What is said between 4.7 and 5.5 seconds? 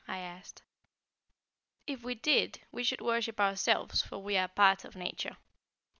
of Nature."